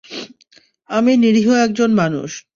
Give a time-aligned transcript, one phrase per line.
[0.89, 2.31] আমি নিরীহ একজন মানুষ।